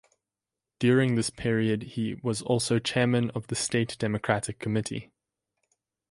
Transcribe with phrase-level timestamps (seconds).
[0.79, 5.11] During this period he was also chairman of the state Democratic committee.